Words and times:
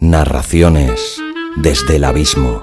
Narraciones 0.00 1.20
desde 1.56 1.96
el 1.96 2.04
abismo. 2.04 2.62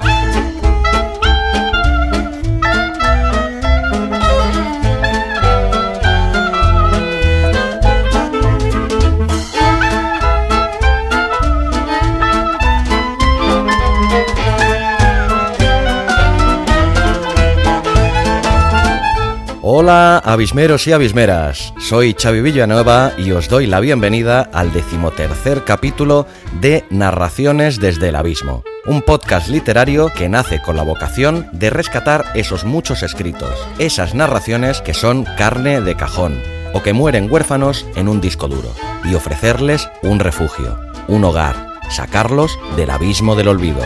Hola, 19.88 20.18
abismeros 20.18 20.86
y 20.88 20.92
abismeras. 20.92 21.74
Soy 21.80 22.14
Xavi 22.14 22.42
Villanueva 22.42 23.14
y 23.18 23.32
os 23.32 23.48
doy 23.48 23.68
la 23.68 23.80
bienvenida 23.80 24.42
al 24.52 24.74
decimotercer 24.74 25.64
capítulo 25.64 26.28
de 26.60 26.84
Narraciones 26.90 27.80
desde 27.80 28.10
el 28.10 28.18
Abismo, 28.18 28.66
un 28.86 29.02
podcast 29.02 29.48
literario 29.48 30.12
que 30.14 30.28
nace 30.28 30.62
con 30.62 30.76
la 30.76 30.84
vocación 30.84 31.48
de 31.54 31.70
rescatar 31.70 32.26
esos 32.36 32.66
muchos 32.66 33.02
escritos, 33.02 33.58
esas 33.80 34.14
narraciones 34.14 34.82
que 34.82 34.94
son 34.94 35.24
carne 35.38 35.80
de 35.80 35.96
cajón 35.96 36.38
o 36.74 36.84
que 36.84 36.92
mueren 36.92 37.32
huérfanos 37.32 37.86
en 37.96 38.10
un 38.10 38.20
disco 38.20 38.50
duro, 38.50 38.74
y 39.06 39.16
ofrecerles 39.16 39.88
un 40.04 40.20
refugio, 40.20 40.78
un 41.08 41.24
hogar, 41.24 41.80
sacarlos 41.90 42.60
del 42.76 42.90
abismo 42.90 43.38
del 43.38 43.48
olvido. 43.48 43.86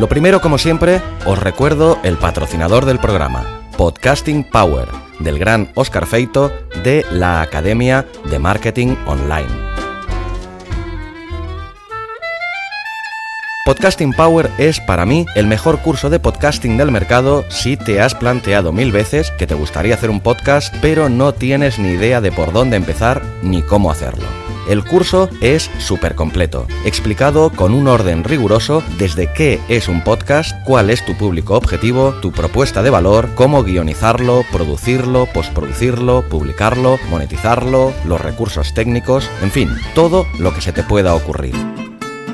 Lo 0.00 0.08
primero, 0.08 0.40
como 0.40 0.58
siempre, 0.58 1.00
os 1.26 1.38
recuerdo 1.38 2.00
el 2.02 2.16
patrocinador 2.16 2.86
del 2.86 2.98
programa, 2.98 3.59
Podcasting 3.80 4.44
Power, 4.44 4.86
del 5.20 5.38
gran 5.38 5.70
Oscar 5.74 6.04
Feito 6.04 6.52
de 6.84 7.02
la 7.12 7.40
Academia 7.40 8.06
de 8.30 8.38
Marketing 8.38 8.94
Online. 9.06 9.48
Podcasting 13.64 14.12
Power 14.12 14.50
es 14.58 14.80
para 14.80 15.06
mí 15.06 15.24
el 15.34 15.46
mejor 15.46 15.80
curso 15.80 16.10
de 16.10 16.20
podcasting 16.20 16.76
del 16.76 16.90
mercado 16.90 17.46
si 17.48 17.78
te 17.78 18.02
has 18.02 18.14
planteado 18.14 18.70
mil 18.70 18.92
veces 18.92 19.30
que 19.38 19.46
te 19.46 19.54
gustaría 19.54 19.94
hacer 19.94 20.10
un 20.10 20.20
podcast 20.20 20.74
pero 20.82 21.08
no 21.08 21.32
tienes 21.32 21.78
ni 21.78 21.92
idea 21.92 22.20
de 22.20 22.32
por 22.32 22.52
dónde 22.52 22.76
empezar 22.76 23.22
ni 23.42 23.62
cómo 23.62 23.90
hacerlo. 23.90 24.49
El 24.68 24.84
curso 24.84 25.28
es 25.40 25.70
súper 25.78 26.14
completo, 26.14 26.66
explicado 26.84 27.50
con 27.50 27.72
un 27.72 27.88
orden 27.88 28.24
riguroso 28.24 28.82
desde 28.98 29.32
qué 29.32 29.60
es 29.68 29.88
un 29.88 30.04
podcast, 30.04 30.54
cuál 30.64 30.90
es 30.90 31.04
tu 31.04 31.16
público 31.16 31.54
objetivo, 31.54 32.14
tu 32.20 32.32
propuesta 32.32 32.82
de 32.82 32.90
valor, 32.90 33.30
cómo 33.34 33.62
guionizarlo, 33.62 34.44
producirlo, 34.52 35.26
postproducirlo, 35.26 36.28
publicarlo, 36.28 36.98
monetizarlo, 37.10 37.92
los 38.04 38.20
recursos 38.20 38.74
técnicos, 38.74 39.28
en 39.42 39.50
fin, 39.50 39.70
todo 39.94 40.26
lo 40.38 40.54
que 40.54 40.60
se 40.60 40.72
te 40.72 40.82
pueda 40.82 41.14
ocurrir. 41.14 41.79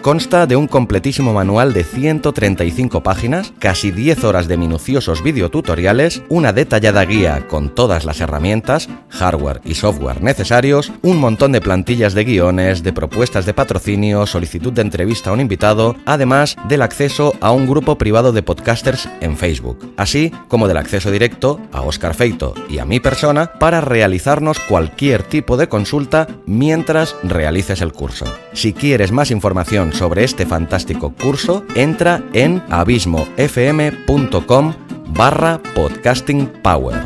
Consta 0.06 0.46
de 0.46 0.54
un 0.54 0.68
completísimo 0.68 1.32
manual 1.32 1.72
de 1.72 1.82
135 1.82 3.02
páginas, 3.02 3.52
casi 3.58 3.90
10 3.90 4.22
horas 4.22 4.46
de 4.46 4.56
minuciosos 4.56 5.20
videotutoriales, 5.20 6.22
una 6.28 6.52
detallada 6.52 7.04
guía 7.04 7.48
con 7.48 7.74
todas 7.74 8.04
las 8.04 8.20
herramientas, 8.20 8.88
hardware 9.08 9.60
y 9.64 9.74
software 9.74 10.22
necesarios, 10.22 10.92
un 11.02 11.18
montón 11.18 11.50
de 11.50 11.60
plantillas 11.60 12.14
de 12.14 12.22
guiones, 12.22 12.84
de 12.84 12.92
propuestas 12.92 13.46
de 13.46 13.54
patrocinio, 13.54 14.26
solicitud 14.26 14.72
de 14.72 14.82
entrevista 14.82 15.30
a 15.30 15.32
un 15.32 15.40
invitado, 15.40 15.96
además 16.04 16.54
del 16.68 16.82
acceso 16.82 17.34
a 17.40 17.50
un 17.50 17.66
grupo 17.66 17.98
privado 17.98 18.30
de 18.30 18.44
podcasters 18.44 19.08
en 19.20 19.36
Facebook, 19.36 19.92
así 19.96 20.30
como 20.46 20.68
del 20.68 20.76
acceso 20.76 21.10
directo 21.10 21.60
a 21.72 21.80
Oscar 21.80 22.14
Feito 22.14 22.54
y 22.70 22.78
a 22.78 22.84
mi 22.84 23.00
persona 23.00 23.54
para 23.58 23.80
realizarnos 23.80 24.60
cualquier 24.60 25.24
tipo 25.24 25.56
de 25.56 25.68
consulta 25.68 26.28
mientras 26.46 27.16
realices 27.24 27.80
el 27.80 27.92
curso. 27.92 28.26
Si 28.52 28.72
quieres 28.72 29.10
más 29.10 29.32
información 29.32 29.95
sobre 29.96 30.24
este 30.24 30.44
fantástico 30.44 31.14
curso, 31.14 31.64
entra 31.74 32.22
en 32.34 32.62
abismofm.com 32.68 34.74
barra 35.08 35.62
podcasting 35.74 36.48
power. 36.62 36.96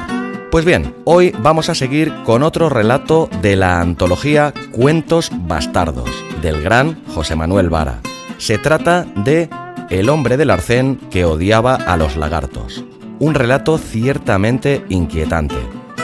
Pues 0.51 0.65
bien, 0.65 0.97
hoy 1.05 1.33
vamos 1.39 1.69
a 1.69 1.77
seguir 1.77 2.13
con 2.25 2.43
otro 2.43 2.69
relato 2.69 3.31
de 3.41 3.55
la 3.55 3.81
antología 3.81 4.53
Cuentos 4.73 5.31
Bastardos, 5.33 6.11
del 6.43 6.61
gran 6.63 7.01
José 7.15 7.37
Manuel 7.37 7.71
Vara. 7.71 8.01
Se 8.39 8.59
trata 8.59 9.05
de 9.05 9.49
El 9.91 10.09
hombre 10.09 10.37
del 10.37 10.51
arcén 10.51 10.97
que 11.11 11.25
odiaba 11.25 11.77
a 11.77 11.97
los 11.97 12.17
lagartos. 12.17 12.85
Un 13.21 13.35
relato 13.35 13.79
ciertamente 13.79 14.85
inquietante, 14.89 15.55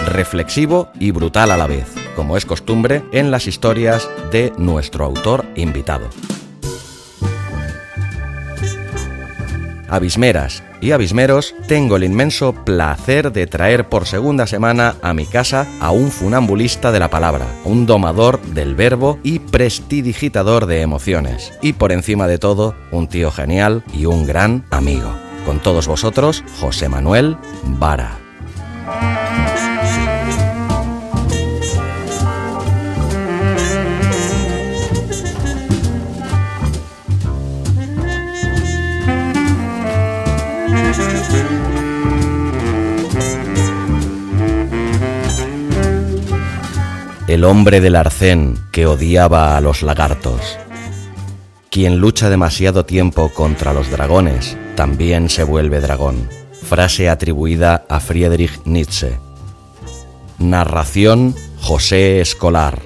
reflexivo 0.06 0.90
y 1.00 1.10
brutal 1.10 1.50
a 1.50 1.56
la 1.56 1.66
vez, 1.66 1.92
como 2.14 2.36
es 2.36 2.46
costumbre 2.46 3.02
en 3.10 3.32
las 3.32 3.48
historias 3.48 4.08
de 4.30 4.52
nuestro 4.58 5.04
autor 5.04 5.44
invitado. 5.56 6.08
Abismeras 9.88 10.62
y 10.80 10.92
abismeros, 10.92 11.54
tengo 11.68 11.96
el 11.96 12.04
inmenso 12.04 12.52
placer 12.52 13.32
de 13.32 13.46
traer 13.46 13.88
por 13.88 14.06
segunda 14.06 14.46
semana 14.46 14.96
a 15.02 15.14
mi 15.14 15.26
casa 15.26 15.66
a 15.80 15.90
un 15.90 16.10
funambulista 16.10 16.92
de 16.92 16.98
la 16.98 17.08
palabra, 17.08 17.46
un 17.64 17.86
domador 17.86 18.40
del 18.42 18.74
verbo 18.74 19.18
y 19.22 19.38
prestidigitador 19.38 20.66
de 20.66 20.82
emociones, 20.82 21.52
y 21.62 21.72
por 21.72 21.92
encima 21.92 22.26
de 22.26 22.38
todo, 22.38 22.74
un 22.90 23.08
tío 23.08 23.30
genial 23.30 23.84
y 23.92 24.06
un 24.06 24.26
gran 24.26 24.64
amigo. 24.70 25.10
Con 25.44 25.60
todos 25.60 25.86
vosotros, 25.86 26.42
José 26.60 26.88
Manuel 26.88 27.36
Vara. 27.64 28.25
El 47.36 47.44
hombre 47.44 47.82
del 47.82 47.96
arcén 47.96 48.56
que 48.72 48.86
odiaba 48.86 49.58
a 49.58 49.60
los 49.60 49.82
lagartos. 49.82 50.58
Quien 51.70 51.98
lucha 51.98 52.30
demasiado 52.30 52.86
tiempo 52.86 53.30
contra 53.34 53.74
los 53.74 53.90
dragones 53.90 54.56
también 54.74 55.28
se 55.28 55.44
vuelve 55.44 55.80
dragón. 55.80 56.30
Frase 56.62 57.10
atribuida 57.10 57.84
a 57.90 58.00
Friedrich 58.00 58.64
Nietzsche. 58.64 59.18
Narración 60.38 61.34
José 61.60 62.20
Escolar. 62.20 62.80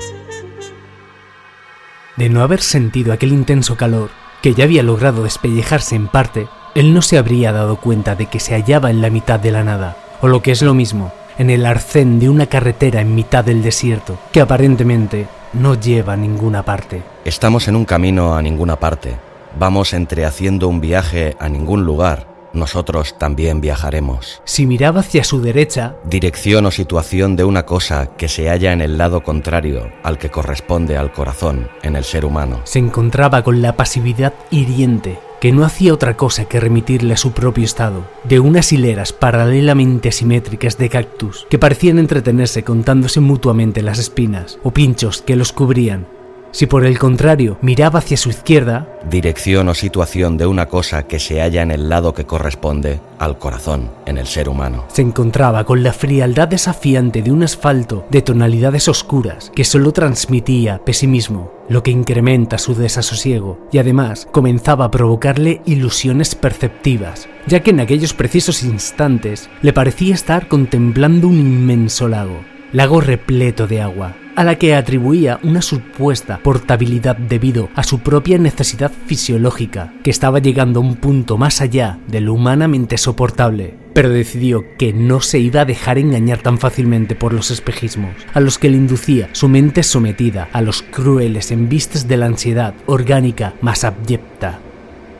De 2.17 2.29
no 2.29 2.43
haber 2.43 2.61
sentido 2.61 3.13
aquel 3.13 3.33
intenso 3.33 3.77
calor, 3.77 4.11
que 4.43 4.55
ya 4.55 4.65
había 4.65 4.83
logrado 4.83 5.23
despellejarse 5.23 5.95
en 5.95 6.09
parte, 6.09 6.49
él 6.75 6.95
no 6.95 7.03
se 7.03 7.19
habría 7.19 7.53
dado 7.53 7.77
cuenta 7.77 8.15
de 8.15 8.27
que 8.27 8.41
se 8.41 8.55
hallaba 8.55 8.91
en 8.91 9.01
la 9.01 9.11
mitad 9.11 9.41
de 9.41 9.51
la 9.51 9.65
nada, 9.65 9.97
o 10.21 10.29
lo 10.29 10.43
que 10.43 10.53
es 10.53 10.63
lo 10.63 10.75
mismo, 10.75 11.13
en 11.39 11.51
el 11.51 11.67
arcén 11.67 12.21
de 12.21 12.29
una 12.29 12.47
carretera 12.47 13.01
en 13.01 13.15
mitad 13.15 13.45
del 13.45 13.63
desierto, 13.63 14.19
que 14.33 14.41
aparentemente 14.41 15.27
no 15.53 15.75
lleva 15.75 16.13
a 16.13 16.17
ninguna 16.17 16.65
parte. 16.65 17.03
Estamos 17.25 17.67
en 17.67 17.77
un 17.77 17.85
camino 17.85 18.35
a 18.35 18.43
ninguna 18.43 18.77
parte. 18.77 19.17
Vamos 19.59 19.95
entre 19.95 20.25
haciendo 20.25 20.69
un 20.69 20.81
viaje 20.81 21.37
a 21.41 21.49
ningún 21.49 21.85
lugar. 21.85 22.29
Nosotros 22.53 23.17
también 23.17 23.61
viajaremos. 23.61 24.43
Si 24.45 24.67
miraba 24.67 25.01
hacia 25.01 25.23
su 25.23 25.41
derecha, 25.41 25.95
Dirección 26.05 26.67
o 26.67 26.71
situación 26.71 27.37
de 27.37 27.45
una 27.45 27.65
cosa 27.65 28.17
que 28.17 28.29
se 28.29 28.49
halla 28.49 28.73
en 28.73 28.81
el 28.81 28.99
lado 28.99 29.23
contrario 29.23 29.91
al 30.03 30.19
que 30.19 30.31
corresponde 30.31 30.97
al 30.97 31.13
corazón 31.13 31.69
en 31.83 31.97
el 31.97 32.05
ser 32.05 32.25
humano. 32.25 32.61
se 32.65 32.81
encontraba 32.81 33.43
con 33.43 33.63
la 33.63 33.77
pasividad 33.77 34.35
hiriente 34.51 35.19
que 35.41 35.53
no 35.53 35.65
hacía 35.65 35.95
otra 35.95 36.17
cosa 36.17 36.45
que 36.45 36.61
remitirle 36.61 37.15
a 37.15 37.17
su 37.17 37.33
propio 37.33 37.65
estado, 37.65 38.05
de 38.25 38.41
unas 38.41 38.73
hileras 38.73 39.13
paralelamente 39.13 40.13
simétricas 40.13 40.77
de 40.79 40.89
cactus 40.89 41.47
que 41.49 41.59
parecían 41.59 41.99
entretenerse 41.99 42.63
contándose 42.63 43.21
mutuamente 43.21 43.83
las 43.83 43.99
espinas 43.99 44.59
o 44.63 44.71
pinchos 44.71 45.23
que 45.23 45.37
los 45.37 45.53
cubrían. 45.53 46.20
Si 46.53 46.67
por 46.67 46.85
el 46.85 46.99
contrario 46.99 47.59
miraba 47.63 48.01
hacia 48.01 48.17
su 48.17 48.31
izquierda, 48.31 48.87
Dirección 49.09 49.69
o 49.69 49.75
situación 49.75 50.37
de 50.37 50.47
una 50.47 50.67
cosa 50.67 51.05
que 51.05 51.19
se 51.19 51.41
halla 51.41 51.63
en 51.63 51.71
el 51.71 51.89
lado 51.89 52.13
que 52.13 52.27
corresponde 52.27 53.01
al 53.19 53.39
corazón 53.39 53.91
en 54.07 54.19
el 54.19 54.27
ser 54.27 54.49
humano. 54.49 54.85
se 54.89 55.03
encontraba 55.03 55.65
con 55.65 55.83
la 55.83 55.93
frialdad 55.93 56.49
desafiante 56.49 57.23
de 57.23 57.33
un 57.33 57.43
asfalto 57.43 58.07
de 58.11 58.23
tonalidades 58.23 58.89
oscuras 58.89 59.51
que 59.55 59.65
solo 59.65 59.93
transmitía 59.93 60.81
pesimismo, 60.85 61.53
lo 61.69 61.83
que 61.83 61.91
incrementa 61.91 62.59
su 62.59 62.75
desasosiego 62.75 63.59
y 63.73 63.79
además 63.79 64.27
comenzaba 64.31 64.87
a 64.87 64.91
provocarle 64.91 65.63
ilusiones 65.67 66.35
perceptivas, 66.35 67.29
ya 67.47 67.61
que 67.61 67.71
en 67.71 67.81
aquellos 67.81 68.13
precisos 68.13 68.63
instantes 68.63 69.49
le 69.63 69.73
parecía 69.73 70.15
estar 70.15 70.49
contemplando 70.49 71.29
un 71.29 71.39
inmenso 71.39 72.09
lago, 72.09 72.41
lago 72.73 73.01
repleto 73.01 73.67
de 73.67 73.81
agua, 73.81 74.17
a 74.37 74.45
la 74.45 74.57
que 74.57 74.75
atribuía 74.75 75.41
una 75.43 75.61
supuesta 75.61 76.39
portabilidad 76.43 77.17
debido 77.17 77.69
a 77.75 77.83
su 77.83 77.99
propia 77.99 78.39
necesidad 78.39 78.93
fisiológica, 79.07 79.93
que 80.03 80.11
estaba 80.11 80.39
llegando 80.39 80.81
a 80.81 80.83
un 80.83 80.97
punto 80.97 81.37
más 81.37 81.61
allá 81.61 81.99
de 82.07 82.21
lo 82.21 82.35
humanamente 82.35 82.97
soportable. 82.97 83.75
pero 83.93 84.09
decidió 84.09 84.65
que 84.79 84.93
no 84.93 85.21
se 85.21 85.41
iba 85.41 85.63
a 85.63 85.65
dejar 85.65 85.99
engañar 85.99 86.39
tan 86.39 86.59
fácilmente 86.59 87.17
por 87.17 87.33
los 87.33 87.51
espejismos, 87.51 88.15
a 88.33 88.39
los 88.41 88.57
que 88.57 88.71
le 88.71 88.77
inducía 88.77 89.29
su 89.33 89.49
mente 89.49 89.83
sometida 89.83 90.49
a 90.53 90.63
los 90.63 90.83
crueles 90.83 91.51
embistes 91.51 92.07
de 92.07 92.17
la 92.17 92.27
ansiedad 92.27 92.75
orgánica 92.87 93.55
más 93.61 93.83
abyecta. 93.83 94.61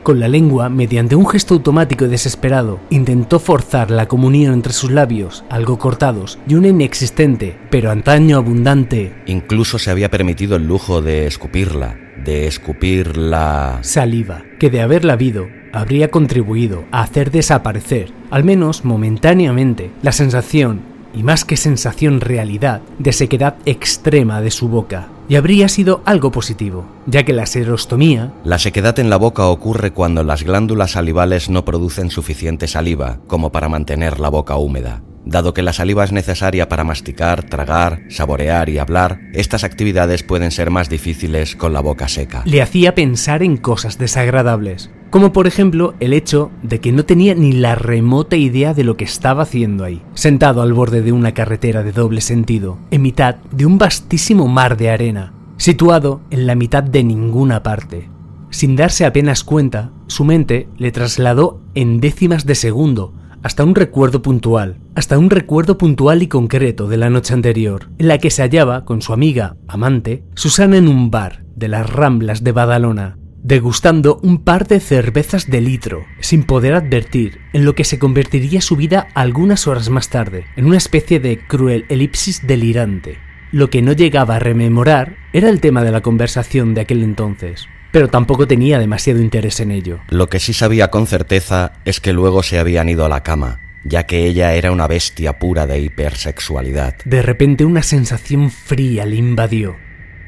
Con 0.03 0.19
la 0.19 0.27
lengua, 0.27 0.67
mediante 0.69 1.15
un 1.15 1.27
gesto 1.27 1.53
automático 1.53 2.05
y 2.05 2.07
desesperado, 2.07 2.79
intentó 2.89 3.39
forzar 3.39 3.91
la 3.91 4.07
comunión 4.07 4.53
entre 4.53 4.73
sus 4.73 4.89
labios, 4.89 5.43
algo 5.47 5.77
cortados, 5.77 6.39
y 6.47 6.55
una 6.55 6.69
inexistente, 6.69 7.55
pero 7.69 7.91
antaño 7.91 8.37
abundante. 8.37 9.13
Incluso 9.27 9.77
se 9.77 9.91
había 9.91 10.09
permitido 10.09 10.55
el 10.55 10.65
lujo 10.65 11.03
de 11.03 11.27
escupirla, 11.27 11.99
de 12.25 12.47
escupir 12.47 13.15
la... 13.15 13.77
saliva, 13.83 14.43
que 14.59 14.71
de 14.71 14.81
haberla 14.81 15.13
habido, 15.13 15.47
habría 15.71 16.09
contribuido 16.09 16.83
a 16.91 17.03
hacer 17.03 17.29
desaparecer, 17.29 18.11
al 18.31 18.43
menos 18.43 18.83
momentáneamente, 18.83 19.91
la 20.01 20.11
sensación 20.11 20.81
y 21.13 21.21
más 21.21 21.45
que 21.45 21.57
sensación 21.57 22.21
realidad, 22.21 22.81
de 22.97 23.13
sequedad 23.13 23.57
extrema 23.65 24.41
de 24.41 24.49
su 24.49 24.67
boca. 24.67 25.09
Y 25.31 25.37
habría 25.37 25.69
sido 25.69 26.01
algo 26.03 26.29
positivo, 26.29 26.85
ya 27.05 27.23
que 27.23 27.31
la 27.31 27.45
serostomía... 27.45 28.33
La 28.43 28.59
sequedad 28.59 28.99
en 28.99 29.09
la 29.09 29.15
boca 29.15 29.47
ocurre 29.47 29.91
cuando 29.91 30.25
las 30.25 30.43
glándulas 30.43 30.91
salivales 30.91 31.49
no 31.49 31.63
producen 31.63 32.09
suficiente 32.09 32.67
saliva 32.67 33.19
como 33.27 33.49
para 33.49 33.69
mantener 33.69 34.19
la 34.19 34.27
boca 34.27 34.57
húmeda. 34.57 35.03
Dado 35.23 35.53
que 35.53 35.61
la 35.61 35.71
saliva 35.71 36.03
es 36.03 36.11
necesaria 36.11 36.67
para 36.67 36.83
masticar, 36.83 37.43
tragar, 37.43 38.01
saborear 38.09 38.67
y 38.67 38.77
hablar, 38.77 39.21
estas 39.31 39.63
actividades 39.63 40.21
pueden 40.23 40.51
ser 40.51 40.69
más 40.69 40.89
difíciles 40.89 41.55
con 41.55 41.71
la 41.71 41.79
boca 41.79 42.09
seca. 42.09 42.43
Le 42.43 42.61
hacía 42.61 42.93
pensar 42.93 43.41
en 43.41 43.55
cosas 43.55 43.97
desagradables, 43.97 44.89
como 45.11 45.33
por 45.33 45.45
ejemplo 45.45 45.93
el 45.99 46.13
hecho 46.13 46.51
de 46.63 46.79
que 46.79 46.93
no 46.93 47.05
tenía 47.05 47.35
ni 47.35 47.51
la 47.51 47.75
remota 47.75 48.37
idea 48.37 48.73
de 48.73 48.85
lo 48.85 48.95
que 48.95 49.03
estaba 49.03 49.43
haciendo 49.43 49.83
ahí, 49.83 50.01
sentado 50.13 50.61
al 50.61 50.73
borde 50.73 51.01
de 51.01 51.11
una 51.11 51.33
carretera 51.33 51.83
de 51.83 51.91
doble 51.91 52.21
sentido, 52.21 52.79
en 52.89 53.01
mitad 53.01 53.35
de 53.51 53.65
un 53.65 53.77
vastísimo 53.77 54.47
mar 54.47 54.77
de 54.77 54.89
arena, 54.89 55.33
situado 55.57 56.21
en 56.31 56.47
la 56.47 56.55
mitad 56.55 56.81
de 56.81 57.03
ninguna 57.03 57.61
parte. 57.61 58.09
Sin 58.51 58.77
darse 58.77 59.05
apenas 59.05 59.43
cuenta, 59.43 59.91
su 60.07 60.23
mente 60.23 60.69
le 60.77 60.91
trasladó 60.91 61.61
en 61.75 61.99
décimas 61.99 62.45
de 62.45 62.55
segundo 62.55 63.13
hasta 63.43 63.65
un 63.65 63.75
recuerdo 63.75 64.21
puntual, 64.21 64.77
hasta 64.95 65.17
un 65.17 65.29
recuerdo 65.29 65.77
puntual 65.77 66.23
y 66.23 66.27
concreto 66.27 66.87
de 66.87 66.97
la 66.97 67.09
noche 67.09 67.33
anterior, 67.33 67.89
en 67.97 68.07
la 68.07 68.17
que 68.17 68.29
se 68.29 68.43
hallaba 68.43 68.85
con 68.85 69.01
su 69.01 69.13
amiga, 69.13 69.57
amante, 69.67 70.23
Susana 70.35 70.77
en 70.77 70.87
un 70.87 71.11
bar 71.11 71.43
de 71.55 71.67
las 71.67 71.89
Ramblas 71.89 72.43
de 72.43 72.51
Badalona, 72.51 73.17
degustando 73.43 74.19
un 74.21 74.43
par 74.43 74.67
de 74.67 74.79
cervezas 74.79 75.49
de 75.49 75.61
litro, 75.61 76.05
sin 76.19 76.43
poder 76.43 76.73
advertir 76.73 77.39
en 77.53 77.65
lo 77.65 77.75
que 77.75 77.83
se 77.83 77.99
convertiría 77.99 78.61
su 78.61 78.75
vida 78.75 79.07
algunas 79.13 79.67
horas 79.67 79.89
más 79.89 80.09
tarde, 80.09 80.45
en 80.55 80.65
una 80.65 80.77
especie 80.77 81.19
de 81.19 81.39
cruel 81.39 81.85
elipsis 81.89 82.45
delirante. 82.45 83.17
Lo 83.51 83.69
que 83.69 83.81
no 83.81 83.93
llegaba 83.93 84.35
a 84.37 84.39
rememorar 84.39 85.17
era 85.33 85.49
el 85.49 85.59
tema 85.59 85.83
de 85.83 85.91
la 85.91 86.01
conversación 86.01 86.73
de 86.73 86.81
aquel 86.81 87.03
entonces, 87.03 87.67
pero 87.91 88.07
tampoco 88.07 88.47
tenía 88.47 88.79
demasiado 88.79 89.19
interés 89.19 89.59
en 89.59 89.71
ello. 89.71 89.99
Lo 90.09 90.29
que 90.29 90.39
sí 90.39 90.53
sabía 90.53 90.89
con 90.89 91.07
certeza 91.07 91.73
es 91.83 91.99
que 91.99 92.13
luego 92.13 92.43
se 92.43 92.59
habían 92.59 92.87
ido 92.87 93.05
a 93.05 93.09
la 93.09 93.23
cama, 93.23 93.59
ya 93.83 94.05
que 94.05 94.25
ella 94.27 94.53
era 94.53 94.71
una 94.71 94.87
bestia 94.87 95.39
pura 95.39 95.67
de 95.67 95.81
hipersexualidad. 95.81 96.95
De 97.03 97.21
repente 97.21 97.65
una 97.65 97.83
sensación 97.83 98.51
fría 98.51 99.05
le 99.05 99.17
invadió. 99.17 99.75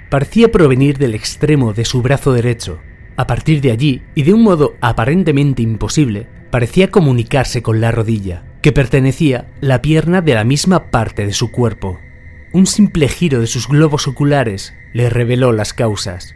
Parecía 0.09 0.51
provenir 0.51 0.97
del 0.97 1.15
extremo 1.15 1.73
de 1.73 1.85
su 1.85 2.01
brazo 2.01 2.33
derecho, 2.33 2.81
a 3.15 3.27
partir 3.27 3.61
de 3.61 3.71
allí, 3.71 4.03
y 4.15 4.23
de 4.23 4.33
un 4.33 4.43
modo 4.43 4.75
aparentemente 4.81 5.61
imposible, 5.61 6.27
parecía 6.51 6.89
comunicarse 6.89 7.61
con 7.61 7.81
la 7.81 7.91
rodilla, 7.91 8.43
que 8.61 8.71
pertenecía 8.71 9.47
la 9.59 9.81
pierna 9.81 10.21
de 10.21 10.35
la 10.35 10.43
misma 10.43 10.91
parte 10.91 11.25
de 11.25 11.33
su 11.33 11.51
cuerpo. 11.51 11.99
Un 12.51 12.67
simple 12.67 13.07
giro 13.07 13.39
de 13.39 13.47
sus 13.47 13.67
globos 13.67 14.07
oculares 14.07 14.73
le 14.93 15.09
reveló 15.09 15.51
las 15.51 15.73
causas. 15.73 16.35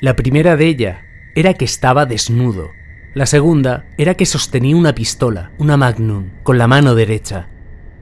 La 0.00 0.16
primera 0.16 0.56
de 0.56 0.66
ella 0.66 1.04
era 1.34 1.54
que 1.54 1.64
estaba 1.64 2.06
desnudo. 2.06 2.72
La 3.14 3.26
segunda 3.26 3.86
era 3.98 4.14
que 4.14 4.26
sostenía 4.26 4.76
una 4.76 4.94
pistola, 4.94 5.52
una 5.58 5.76
Magnum, 5.76 6.30
con 6.42 6.56
la 6.56 6.66
mano 6.66 6.94
derecha. 6.94 7.48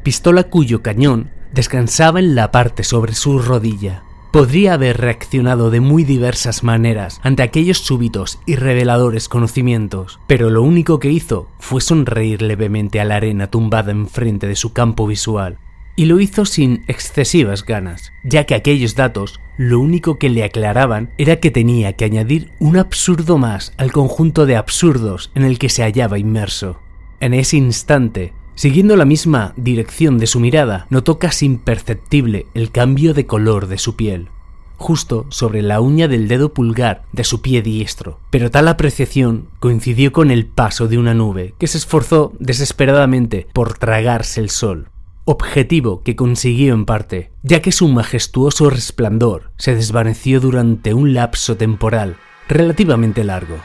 Pistola 0.03 0.45
cuyo 0.45 0.83
cañón 0.83 1.31
descansaba 1.53 2.21
en 2.21 2.35
la 2.35 2.51
parte 2.53 2.85
sobre 2.85 3.15
su 3.15 3.39
rodilla. 3.41 4.05
Podría 4.31 4.75
haber 4.75 4.99
reaccionado 4.99 5.71
de 5.71 5.81
muy 5.81 6.05
diversas 6.05 6.63
maneras 6.63 7.21
ante 7.23 7.43
aquellos 7.43 7.79
súbitos 7.79 8.39
y 8.45 8.57
reveladores 8.57 9.29
conocimientos, 9.29 10.21
pero 10.27 10.51
lo 10.51 10.63
único 10.63 10.99
que 10.99 11.11
hizo 11.11 11.49
fue 11.59 11.81
sonreír 11.81 12.43
levemente 12.43 13.01
a 13.01 13.05
la 13.05 13.17
arena 13.17 13.47
tumbada 13.51 13.93
enfrente 13.93 14.47
de 14.47 14.57
su 14.57 14.73
campo 14.73 15.07
visual. 15.07 15.59
Y 15.99 16.05
lo 16.05 16.21
hizo 16.21 16.45
sin 16.45 16.85
excesivas 16.89 17.65
ganas, 17.65 18.13
ya 18.23 18.45
que 18.45 18.55
aquellos 18.55 18.95
datos 18.95 19.41
lo 19.57 19.81
único 19.81 20.19
que 20.19 20.29
le 20.29 20.45
aclaraban 20.45 21.11
era 21.17 21.37
que 21.37 21.51
tenía 21.51 21.95
que 21.95 22.05
añadir 22.05 22.53
un 22.59 22.77
absurdo 22.77 23.39
más 23.39 23.73
al 23.79 23.93
conjunto 23.93 24.45
de 24.45 24.57
absurdos 24.57 25.31
en 25.35 25.45
el 25.45 25.59
que 25.59 25.71
se 25.71 25.83
hallaba 25.83 26.19
inmerso. 26.19 26.79
En 27.21 27.33
ese 27.33 27.57
instante, 27.57 28.35
Siguiendo 28.57 28.97
la 28.97 29.05
misma 29.05 29.53
dirección 29.59 30.17
de 30.17 30.27
su 30.27 30.41
mirada, 30.41 30.87
notó 30.89 31.19
casi 31.19 31.45
imperceptible 31.45 32.47
el 32.55 32.71
cambio 32.71 33.13
de 33.13 33.27
color 33.27 33.67
de 33.67 33.77
su 33.77 33.97
piel, 33.97 34.31
justo 34.79 35.27
sobre 35.29 35.61
la 35.61 35.83
uña 35.83 36.09
del 36.09 36.27
dedo 36.27 36.55
pulgar 36.55 37.05
de 37.13 37.23
su 37.25 37.43
pie 37.43 37.61
diestro. 37.61 38.19
Pero 38.31 38.51
tal 38.51 38.69
apreciación 38.69 39.51
coincidió 39.61 40.11
con 40.11 40.31
el 40.31 40.47
paso 40.47 40.89
de 40.89 40.97
una 40.97 41.13
nube 41.13 41.55
que 41.59 41.67
se 41.67 41.77
esforzó 41.77 42.33
desesperadamente 42.39 43.47
por 43.53 43.77
tragarse 43.77 44.41
el 44.41 44.49
sol, 44.49 44.89
objetivo 45.27 46.03
que 46.03 46.17
consiguió 46.17 46.73
en 46.73 46.87
parte, 46.87 47.33
ya 47.43 47.61
que 47.61 47.73
su 47.73 47.89
majestuoso 47.89 48.71
resplandor 48.71 49.53
se 49.59 49.75
desvaneció 49.75 50.41
durante 50.41 50.95
un 50.95 51.13
lapso 51.13 51.59
temporal 51.59 52.17
relativamente 52.49 53.23
largo. 53.23 53.59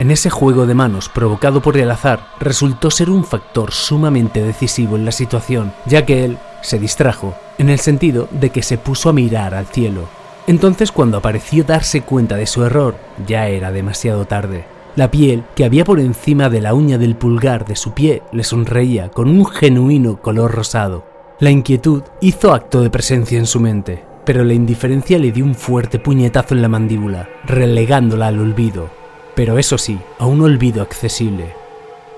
En 0.00 0.10
ese 0.10 0.28
juego 0.28 0.66
de 0.66 0.74
manos 0.74 1.08
provocado 1.08 1.62
por 1.62 1.76
el 1.76 1.88
azar 1.88 2.26
resultó 2.40 2.90
ser 2.90 3.10
un 3.10 3.24
factor 3.24 3.70
sumamente 3.70 4.42
decisivo 4.42 4.96
en 4.96 5.04
la 5.04 5.12
situación, 5.12 5.72
ya 5.86 6.04
que 6.04 6.24
él 6.24 6.38
se 6.62 6.80
distrajo, 6.80 7.34
en 7.58 7.70
el 7.70 7.78
sentido 7.78 8.28
de 8.32 8.50
que 8.50 8.64
se 8.64 8.76
puso 8.76 9.08
a 9.08 9.12
mirar 9.12 9.54
al 9.54 9.66
cielo. 9.66 10.08
Entonces 10.48 10.90
cuando 10.90 11.18
apareció 11.18 11.62
darse 11.62 12.02
cuenta 12.02 12.34
de 12.36 12.46
su 12.46 12.64
error, 12.64 12.96
ya 13.24 13.46
era 13.46 13.70
demasiado 13.70 14.24
tarde. 14.26 14.64
La 14.96 15.12
piel 15.12 15.44
que 15.54 15.64
había 15.64 15.84
por 15.84 16.00
encima 16.00 16.50
de 16.50 16.60
la 16.60 16.74
uña 16.74 16.98
del 16.98 17.14
pulgar 17.14 17.64
de 17.64 17.76
su 17.76 17.92
pie 17.92 18.22
le 18.32 18.42
sonreía 18.42 19.10
con 19.10 19.28
un 19.28 19.46
genuino 19.46 20.20
color 20.20 20.52
rosado. 20.52 21.06
La 21.38 21.50
inquietud 21.50 22.02
hizo 22.20 22.52
acto 22.52 22.82
de 22.82 22.90
presencia 22.90 23.38
en 23.38 23.46
su 23.46 23.60
mente, 23.60 24.04
pero 24.24 24.42
la 24.44 24.54
indiferencia 24.54 25.18
le 25.18 25.30
dio 25.30 25.44
un 25.44 25.54
fuerte 25.54 26.00
puñetazo 26.00 26.54
en 26.54 26.62
la 26.62 26.68
mandíbula, 26.68 27.28
relegándola 27.44 28.26
al 28.26 28.40
olvido 28.40 29.03
pero 29.34 29.58
eso 29.58 29.78
sí, 29.78 29.98
a 30.18 30.26
un 30.26 30.40
olvido 30.40 30.82
accesible. 30.82 31.54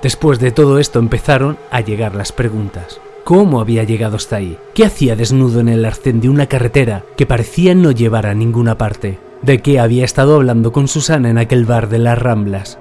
Después 0.02 0.38
de 0.38 0.50
todo 0.50 0.78
esto 0.78 0.98
empezaron 0.98 1.58
a 1.70 1.80
llegar 1.80 2.14
las 2.14 2.32
preguntas. 2.32 3.00
¿Cómo 3.24 3.60
había 3.60 3.82
llegado 3.82 4.16
hasta 4.16 4.36
ahí? 4.36 4.56
¿Qué 4.74 4.84
hacía 4.84 5.16
desnudo 5.16 5.58
en 5.60 5.68
el 5.68 5.84
arcén 5.84 6.20
de 6.20 6.28
una 6.28 6.46
carretera 6.46 7.02
que 7.16 7.26
parecía 7.26 7.74
no 7.74 7.90
llevar 7.90 8.26
a 8.26 8.34
ninguna 8.34 8.78
parte? 8.78 9.18
¿De 9.42 9.60
qué 9.62 9.80
había 9.80 10.04
estado 10.04 10.36
hablando 10.36 10.70
con 10.70 10.86
Susana 10.86 11.30
en 11.30 11.38
aquel 11.38 11.64
bar 11.64 11.88
de 11.88 11.98
las 11.98 12.18
Ramblas? 12.18 12.78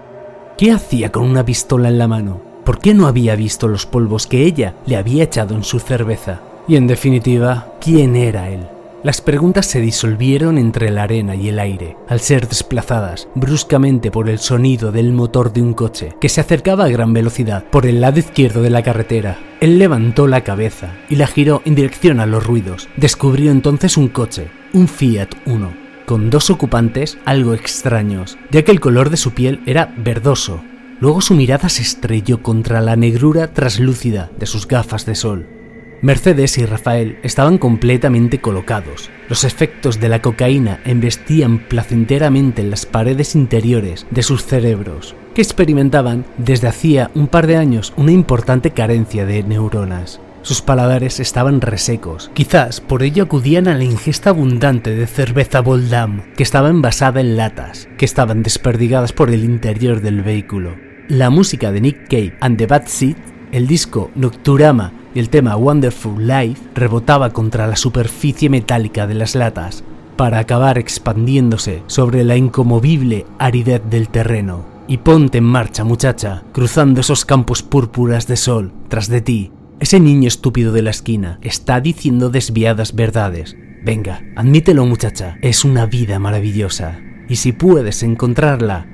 ¿Qué 0.58 0.72
hacía 0.72 1.12
con 1.12 1.24
una 1.24 1.44
pistola 1.46 1.90
en 1.90 1.98
la 1.98 2.08
mano? 2.08 2.42
¿Por 2.64 2.80
qué 2.80 2.94
no 2.94 3.08
había 3.08 3.36
visto 3.36 3.68
los 3.68 3.86
polvos 3.86 4.28
que 4.28 4.44
ella 4.44 4.76
le 4.86 4.98
había 4.98 5.24
echado 5.24 5.56
en 5.56 5.64
su 5.64 5.80
cerveza? 5.80 6.42
Y 6.68 6.76
en 6.76 6.88
definitiva, 6.88 7.74
¿quién 7.82 8.16
era 8.16 8.50
él? 8.50 8.68
Las 9.06 9.22
preguntas 9.22 9.68
se 9.68 9.82
disolvieron 9.82 10.58
entre 10.58 10.90
la 10.90 11.04
arena 11.04 11.36
y 11.36 11.50
el 11.50 11.60
aire, 11.60 11.96
al 12.08 12.22
ser 12.22 12.48
desplazadas 12.48 13.28
bruscamente 13.36 14.10
por 14.10 14.32
el 14.32 14.40
sonido 14.40 14.92
del 14.92 15.14
motor 15.14 15.54
de 15.54 15.62
un 15.62 15.76
coche 15.76 16.16
que 16.20 16.28
se 16.28 16.42
acercaba 16.42 16.86
a 16.86 16.90
gran 16.90 17.14
velocidad 17.14 17.66
por 17.66 17.86
el 17.86 18.02
lado 18.02 18.18
izquierdo 18.18 18.64
de 18.64 18.72
la 18.72 18.82
carretera. 18.82 19.38
Él 19.62 19.78
levantó 19.78 20.26
la 20.26 20.44
cabeza 20.44 20.96
y 21.08 21.18
la 21.18 21.28
giró 21.28 21.62
en 21.66 21.76
dirección 21.76 22.20
a 22.20 22.26
los 22.26 22.48
ruidos. 22.48 22.90
Descubrió 22.98 23.52
entonces 23.52 23.96
un 23.96 24.08
coche, 24.08 24.48
un 24.74 24.88
Fiat 24.88 25.36
Uno, 25.46 25.72
con 26.08 26.32
dos 26.32 26.50
ocupantes 26.50 27.20
algo 27.26 27.54
extraños, 27.54 28.40
ya 28.50 28.64
que 28.64 28.72
el 28.72 28.80
color 28.80 29.12
de 29.12 29.18
su 29.18 29.36
piel 29.36 29.62
era 29.68 29.94
verdoso. 29.98 30.64
Luego 31.00 31.22
su 31.22 31.36
mirada 31.36 31.70
se 31.70 31.84
estrelló 31.84 32.42
contra 32.42 32.82
la 32.82 32.96
negrura 32.96 33.54
traslúcida 33.54 34.32
de 34.40 34.48
sus 34.48 34.68
gafas 34.68 35.06
de 35.06 35.14
sol. 35.14 35.55
Mercedes 36.02 36.58
y 36.58 36.66
Rafael 36.66 37.18
estaban 37.24 37.58
completamente 37.58 38.40
colocados. 38.40 39.10
Los 39.30 39.44
efectos 39.44 40.00
de 40.00 40.10
la 40.10 40.22
cocaína 40.22 40.80
embestían 40.86 41.60
placenteramente 41.60 42.62
en 42.62 42.70
las 42.70 42.86
paredes 42.86 43.36
interiores 43.36 44.06
de 44.12 44.22
sus 44.22 44.46
cerebros, 44.46 45.16
que 45.34 45.42
experimentaban 45.42 46.26
desde 46.38 46.68
hacía 46.68 47.12
un 47.16 47.28
par 47.28 47.48
de 47.48 47.58
años 47.58 47.94
una 47.98 48.12
importante 48.12 48.72
carencia 48.72 49.26
de 49.26 49.44
neuronas. 49.44 50.20
Sus 50.42 50.62
paladares 50.62 51.20
estaban 51.20 51.60
resecos. 51.60 52.30
Quizás 52.36 52.80
por 52.80 53.02
ello 53.02 53.24
acudían 53.24 53.68
a 53.68 53.74
la 53.74 53.84
ingesta 53.84 54.30
abundante 54.30 54.96
de 54.96 55.08
cerveza 55.08 55.62
Boldam, 55.62 56.22
que 56.36 56.44
estaba 56.44 56.70
envasada 56.70 57.20
en 57.20 57.36
latas, 57.36 57.90
que 57.98 58.06
estaban 58.06 58.44
desperdigadas 58.44 59.12
por 59.12 59.32
el 59.32 59.44
interior 59.44 60.02
del 60.02 60.22
vehículo. 60.22 60.76
La 61.08 61.32
música 61.32 61.72
de 61.72 61.82
Nick 61.82 62.08
Cave 62.10 62.36
and 62.42 62.58
the 62.58 62.68
Bad 62.68 62.86
Seed 62.86 63.16
El 63.52 63.66
disco 63.66 64.12
Nocturama 64.14 65.05
y 65.16 65.20
el 65.20 65.30
tema 65.30 65.56
Wonderful 65.56 66.28
Life 66.28 66.62
rebotaba 66.76 67.32
contra 67.32 67.66
la 67.66 67.78
superficie 67.78 68.50
metálica 68.50 69.08
de 69.08 69.16
las 69.16 69.34
latas 69.34 69.84
para 70.18 70.40
acabar 70.40 70.78
expandiéndose 70.78 71.82
sobre 71.88 72.24
la 72.24 72.36
incomovible 72.36 73.26
aridez 73.40 73.82
del 73.90 74.10
terreno. 74.10 74.66
Y 74.88 74.98
ponte 74.98 75.40
en 75.40 75.46
marcha, 75.46 75.84
muchacha, 75.84 76.44
cruzando 76.52 77.02
esos 77.02 77.26
campos 77.26 77.64
púrpuras 77.64 78.28
de 78.28 78.38
sol 78.38 78.74
tras 78.90 79.08
de 79.08 79.22
ti. 79.22 79.52
Ese 79.80 80.00
niño 80.00 80.28
estúpido 80.28 80.72
de 80.74 80.84
la 80.84 80.92
esquina 80.92 81.40
está 81.42 81.80
diciendo 81.82 82.30
desviadas 82.30 82.94
verdades. 82.94 83.56
Venga, 83.84 84.22
admítelo, 84.36 84.86
muchacha, 84.86 85.38
es 85.42 85.66
una 85.66 85.86
vida 85.86 86.20
maravillosa. 86.20 87.00
Y 87.28 87.38
si 87.38 87.52
puedes 87.52 88.04
encontrarla, 88.04 88.88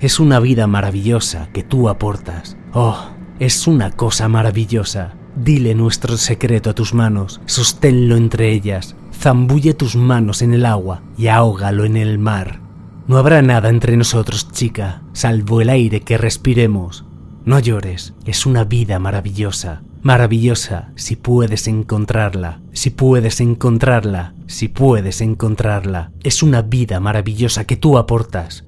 es 0.00 0.20
una 0.20 0.40
vida 0.40 0.66
maravillosa 0.66 1.48
que 1.52 1.62
tú 1.62 1.88
aportas. 1.88 2.56
Oh, 2.72 3.10
es 3.38 3.66
una 3.66 3.90
cosa 3.90 4.28
maravillosa. 4.28 5.14
Dile 5.36 5.74
nuestro 5.74 6.16
secreto 6.16 6.70
a 6.70 6.74
tus 6.74 6.94
manos, 6.94 7.40
sosténlo 7.46 8.16
entre 8.16 8.52
ellas, 8.52 8.94
zambulle 9.12 9.74
tus 9.74 9.96
manos 9.96 10.42
en 10.42 10.54
el 10.54 10.64
agua 10.64 11.02
y 11.18 11.26
ahógalo 11.26 11.84
en 11.84 11.96
el 11.96 12.18
mar. 12.18 12.60
No 13.08 13.18
habrá 13.18 13.42
nada 13.42 13.68
entre 13.68 13.96
nosotros, 13.96 14.50
chica, 14.52 15.02
salvo 15.12 15.60
el 15.60 15.70
aire 15.70 16.02
que 16.02 16.18
respiremos. 16.18 17.04
No 17.44 17.58
llores, 17.58 18.14
es 18.24 18.46
una 18.46 18.64
vida 18.64 18.98
maravillosa, 18.98 19.82
maravillosa 20.02 20.92
si 20.94 21.16
puedes 21.16 21.66
encontrarla, 21.66 22.60
si 22.72 22.90
puedes 22.90 23.40
encontrarla, 23.40 24.34
si 24.46 24.68
puedes 24.68 25.20
encontrarla. 25.20 26.12
Es 26.22 26.44
una 26.44 26.62
vida 26.62 27.00
maravillosa 27.00 27.64
que 27.64 27.76
tú 27.76 27.98
aportas. 27.98 28.64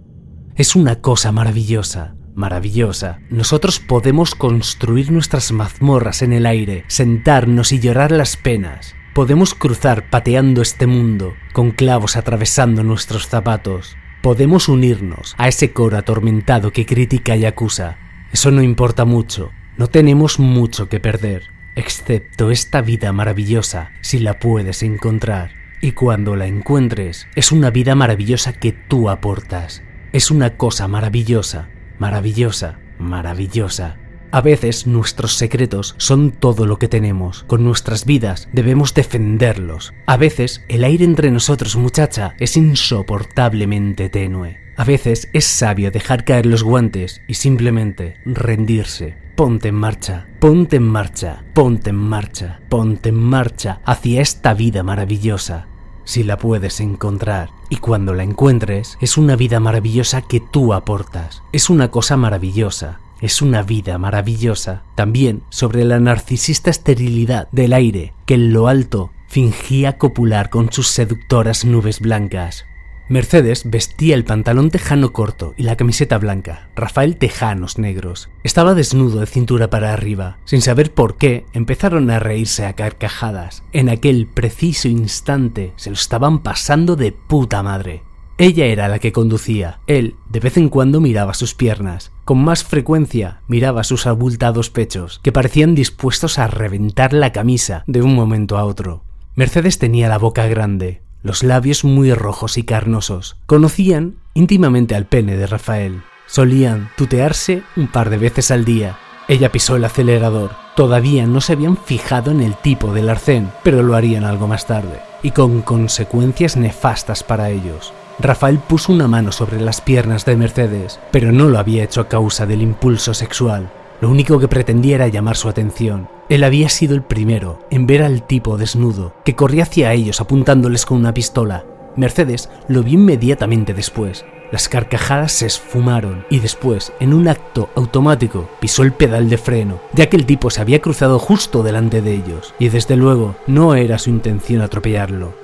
Es 0.57 0.75
una 0.75 0.97
cosa 0.97 1.33
maravillosa, 1.33 2.16
maravillosa. 2.37 3.19
Nosotros 3.31 3.81
podemos 3.81 4.35
construir 4.35 5.11
nuestras 5.11 5.51
mazmorras 5.51 6.23
en 6.23 6.33
el 6.33 6.47
aire, 6.47 6.85
sentarnos 6.87 7.73
y 7.73 7.81
llorar 7.81 8.13
las 8.13 8.37
penas. 8.37 8.95
Podemos 9.15 9.55
cruzar 9.55 10.11
pateando 10.11 10.61
este 10.61 10.87
mundo, 10.87 11.35
con 11.53 11.71
clavos 11.71 12.17
atravesando 12.17 12.85
nuestros 12.85 13.27
zapatos. 13.27 13.97
Podemos 14.23 14.69
unirnos 14.69 15.35
a 15.39 15.49
ese 15.49 15.73
coro 15.73 15.97
atormentado 15.97 16.71
que 16.71 16.85
critica 16.85 17.35
y 17.37 17.47
acusa. 17.47 17.97
Eso 18.33 18.51
no 18.51 18.63
importa 18.63 19.05
mucho. 19.05 19.51
No 19.79 19.89
tenemos 19.89 20.39
mucho 20.39 20.89
que 20.89 21.01
perder, 21.01 21.51
excepto 21.75 22.51
esta 22.51 22.83
vida 22.83 23.13
maravillosa, 23.13 23.93
si 24.03 24.19
la 24.19 24.39
puedes 24.39 24.83
encontrar. 24.83 25.53
Y 25.81 25.93
cuando 25.93 26.37
la 26.37 26.47
encuentres, 26.47 27.27
es 27.35 27.53
una 27.53 27.71
vida 27.71 27.95
maravillosa 27.95 28.53
que 28.53 28.73
tú 28.73 29.09
aportas. 29.09 29.83
Es 30.13 30.31
una 30.31 30.57
cosa 30.57 30.89
maravillosa, 30.89 31.69
maravillosa, 31.99 32.79
maravillosa. 32.99 33.97
A 34.33 34.41
veces 34.41 34.87
nuestros 34.87 35.35
secretos 35.35 35.95
son 35.99 36.31
todo 36.31 36.67
lo 36.67 36.79
que 36.79 36.89
tenemos. 36.89 37.45
Con 37.45 37.65
nuestras 37.65 38.05
vidas 38.05 38.49
debemos 38.53 38.93
defenderlos. 38.93 39.95
A 40.07 40.17
veces 40.17 40.65
el 40.69 40.85
aire 40.85 41.05
entre 41.05 41.31
nosotros, 41.31 41.77
muchacha, 41.77 42.35
es 42.39 42.57
insoportablemente 42.57 44.11
tenue. 44.11 44.59
A 44.77 44.85
veces 44.85 45.31
es 45.33 45.47
sabio 45.47 45.91
dejar 45.91 46.25
caer 46.25 46.45
los 46.45 46.63
guantes 46.63 47.23
y 47.27 47.35
simplemente 47.35 48.19
rendirse. 48.27 49.17
Ponte 49.37 49.69
en 49.69 49.75
marcha, 49.75 50.27
ponte 50.39 50.77
en 50.77 50.83
marcha, 50.83 51.45
ponte 51.55 51.91
en 51.91 51.97
marcha, 51.97 52.61
ponte 52.69 53.09
en 53.09 53.15
marcha 53.15 53.81
hacia 53.85 54.21
esta 54.21 54.55
vida 54.55 54.83
maravillosa. 54.83 55.69
Si 56.07 56.23
la 56.23 56.39
puedes 56.39 56.79
encontrar 56.79 57.51
y 57.69 57.77
cuando 57.77 58.15
la 58.15 58.23
encuentres, 58.23 58.97
es 59.01 59.19
una 59.19 59.35
vida 59.35 59.59
maravillosa 59.59 60.23
que 60.23 60.39
tú 60.39 60.73
aportas. 60.73 61.43
Es 61.53 61.69
una 61.69 61.91
cosa 61.91 62.17
maravillosa, 62.17 63.01
es 63.21 63.43
una 63.43 63.63
vida 63.63 63.99
maravillosa. 63.99 64.85
También 64.95 65.43
sobre 65.51 65.85
la 65.85 65.99
narcisista 65.99 66.71
esterilidad 66.71 67.49
del 67.51 67.73
aire 67.73 68.15
que 68.25 68.35
en 68.35 68.53
lo 68.53 68.69
alto 68.69 69.11
fingía 69.27 69.99
copular 69.99 70.49
con 70.49 70.73
sus 70.73 70.87
seductoras 70.87 71.65
nubes 71.65 71.99
blancas. 71.99 72.65
Mercedes 73.09 73.63
vestía 73.71 74.17
el 74.17 74.25
pantalón 74.25 74.71
tejano 74.71 75.13
corto 75.13 75.55
y 75.57 75.63
la 75.63 75.77
camiseta 75.77 76.19
blanca, 76.19 76.71
Rafael 76.75 77.17
tejanos 77.17 77.79
negros. 77.79 78.31
Estaba 78.43 78.75
desnudo 78.75 79.21
de 79.21 79.27
cintura 79.27 79.71
para 79.71 79.93
arriba. 79.93 80.39
Sin 80.45 80.61
saber 80.61 80.93
por 80.93 81.17
qué, 81.17 81.47
empezaron 81.53 82.11
a 82.11 82.19
reírse 82.19 82.67
a 82.67 82.73
carcajadas. 82.73 83.63
En 83.73 83.89
aquel 83.89 84.27
preciso 84.27 84.89
instante 84.89 85.73
se 85.77 85.91
lo 85.91 85.95
estaban 85.95 86.41
pasando 86.41 86.97
de 86.97 87.13
puta 87.13 87.63
madre. 87.63 88.03
Ella 88.39 88.67
era 88.67 88.89
la 88.89 88.99
que 88.99 89.13
conducía. 89.13 89.79
Él, 89.87 90.17
de 90.29 90.41
vez 90.41 90.57
en 90.57 90.69
cuando, 90.69 91.01
miraba 91.01 91.33
sus 91.33 91.55
piernas. 91.55 92.11
Con 92.25 92.43
más 92.43 92.65
frecuencia, 92.65 93.41
miraba 93.47 93.85
sus 93.85 94.09
abultados 94.09 94.69
pechos, 94.69 95.21
que 95.23 95.33
parecían 95.33 95.77
dispuestos 95.77 96.41
a 96.41 96.49
reventar 96.49 97.13
la 97.13 97.31
camisa 97.31 97.85
de 97.87 98.03
un 98.03 98.15
momento 98.15 98.59
a 98.59 98.65
otro. 98.65 99.05
Mercedes 99.37 99.79
tenía 99.79 100.09
la 100.09 100.19
boca 100.19 100.47
grande, 100.49 101.03
los 101.27 101.43
labios 101.43 101.85
muy 101.85 102.15
rojos 102.15 102.57
y 102.57 102.63
carnosos. 102.63 103.37
Conocían 103.47 104.15
íntimamente 104.33 104.95
al 104.95 105.07
pene 105.07 105.37
de 105.37 105.47
Rafael. 105.47 106.03
Solían 106.27 106.91
tutearse 106.97 107.63
un 107.77 107.89
par 107.89 108.11
de 108.11 108.19
veces 108.19 108.51
al 108.51 108.65
día. 108.65 108.99
Ella 109.29 109.51
pisó 109.51 109.77
el 109.77 109.85
acelerador. 109.85 110.53
Todavía 110.77 111.27
no 111.27 111.41
se 111.41 111.53
habían 111.55 111.77
fijado 111.77 112.31
en 112.31 112.41
el 112.41 112.55
tipo 112.55 112.95
del 112.95 113.09
arcén, 113.09 113.51
pero 113.65 113.83
lo 113.83 113.97
harían 113.97 114.25
algo 114.25 114.47
más 114.47 114.67
tarde, 114.67 115.01
y 115.23 115.33
con 115.33 115.63
consecuencias 115.63 116.57
nefastas 116.57 117.25
para 117.25 117.51
ellos. 117.51 117.93
Rafael 118.19 118.59
puso 118.59 118.93
una 118.93 119.09
mano 119.09 119.33
sobre 119.33 119.61
las 119.61 119.81
piernas 119.81 120.25
de 120.25 120.37
Mercedes, 120.37 121.01
pero 121.11 121.33
no 121.33 121.49
lo 121.49 121.59
había 121.59 121.85
hecho 121.85 122.01
a 122.01 122.09
causa 122.09 122.47
del 122.47 122.63
impulso 122.63 123.15
sexual. 123.15 123.71
Lo 124.01 124.11
único 124.11 124.39
que 124.39 124.49
pretendía 124.49 124.97
era 124.97 125.09
llamar 125.09 125.37
su 125.37 125.49
atención. 125.49 126.09
Él 126.29 126.45
había 126.45 126.69
sido 126.69 126.95
el 126.95 127.03
primero 127.03 127.61
en 127.71 127.87
ver 127.87 128.03
al 128.03 128.23
tipo 128.27 128.59
desnudo, 128.59 129.15
que 129.25 129.35
corría 129.35 129.63
hacia 129.63 129.93
ellos 129.93 130.21
apuntándoles 130.21 130.85
con 130.85 130.99
una 130.99 131.15
pistola. 131.15 131.65
Mercedes 131.97 132.51
lo 132.69 132.83
vio 132.83 132.95
inmediatamente 132.95 133.73
después. 133.73 134.25
Las 134.53 134.69
carcajadas 134.69 135.33
se 135.33 135.47
esfumaron 135.47 136.25
y 136.31 136.41
después, 136.41 136.93
en 137.01 137.15
un 137.15 137.27
acto 137.27 137.71
automático, 137.75 138.49
pisó 138.61 138.83
el 138.83 138.93
pedal 138.93 139.29
de 139.29 139.39
freno, 139.39 139.81
ya 139.93 140.09
que 140.09 140.17
el 140.17 140.27
tipo 140.27 140.51
se 140.51 140.61
había 140.61 140.81
cruzado 140.81 141.19
justo 141.19 141.63
delante 141.63 142.03
de 142.03 142.15
ellos, 142.15 142.55
y 142.59 142.69
desde 142.69 142.97
luego 142.97 143.35
no 143.47 143.75
era 143.75 143.99
su 143.99 144.11
intención 144.11 144.61
atropellarlo. 144.61 145.35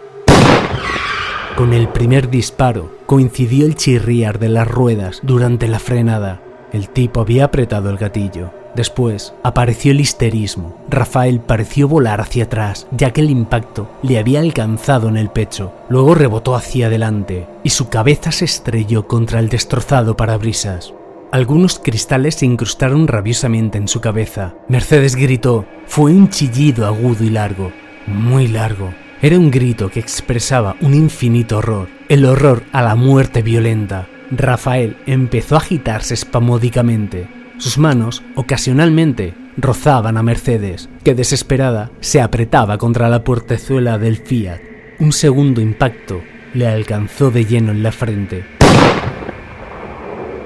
Con 1.56 1.72
el 1.72 1.88
primer 1.88 2.30
disparo 2.30 2.92
coincidió 3.06 3.66
el 3.66 3.74
chirriar 3.74 4.38
de 4.38 4.50
las 4.50 4.68
ruedas 4.68 5.20
durante 5.22 5.68
la 5.68 5.78
frenada. 5.78 6.41
El 6.72 6.88
tipo 6.88 7.20
había 7.20 7.44
apretado 7.44 7.90
el 7.90 7.98
gatillo. 7.98 8.50
Después 8.74 9.34
apareció 9.42 9.92
el 9.92 10.00
histerismo. 10.00 10.78
Rafael 10.88 11.40
pareció 11.40 11.88
volar 11.88 12.22
hacia 12.22 12.44
atrás, 12.44 12.86
ya 12.90 13.12
que 13.12 13.20
el 13.20 13.30
impacto 13.30 13.90
le 14.02 14.18
había 14.18 14.40
alcanzado 14.40 15.08
en 15.08 15.18
el 15.18 15.28
pecho. 15.28 15.72
Luego 15.90 16.14
rebotó 16.14 16.54
hacia 16.54 16.86
adelante 16.86 17.46
y 17.62 17.70
su 17.70 17.90
cabeza 17.90 18.32
se 18.32 18.46
estrelló 18.46 19.06
contra 19.06 19.40
el 19.40 19.50
destrozado 19.50 20.16
parabrisas. 20.16 20.94
Algunos 21.32 21.78
cristales 21.78 22.36
se 22.36 22.46
incrustaron 22.46 23.08
rabiosamente 23.08 23.78
en 23.78 23.88
su 23.88 24.00
cabeza. 24.00 24.54
Mercedes 24.68 25.16
gritó. 25.16 25.66
Fue 25.86 26.12
un 26.12 26.28
chillido 26.30 26.86
agudo 26.86 27.24
y 27.24 27.30
largo, 27.30 27.72
muy 28.06 28.48
largo. 28.48 28.92
Era 29.20 29.38
un 29.38 29.50
grito 29.50 29.90
que 29.90 30.00
expresaba 30.00 30.76
un 30.80 30.94
infinito 30.94 31.58
horror, 31.58 31.88
el 32.08 32.24
horror 32.24 32.64
a 32.72 32.82
la 32.82 32.96
muerte 32.96 33.40
violenta. 33.40 34.08
Rafael 34.34 34.96
empezó 35.06 35.56
a 35.56 35.58
agitarse 35.58 36.14
espamódicamente. 36.14 37.28
Sus 37.58 37.76
manos, 37.76 38.22
ocasionalmente, 38.34 39.34
rozaban 39.58 40.16
a 40.16 40.22
Mercedes, 40.22 40.88
que 41.04 41.14
desesperada 41.14 41.90
se 42.00 42.22
apretaba 42.22 42.78
contra 42.78 43.10
la 43.10 43.24
puertezuela 43.24 43.98
del 43.98 44.16
Fiat. 44.16 44.60
Un 44.98 45.12
segundo 45.12 45.60
impacto 45.60 46.22
le 46.54 46.66
alcanzó 46.66 47.30
de 47.30 47.44
lleno 47.44 47.72
en 47.72 47.82
la 47.82 47.92
frente. 47.92 48.44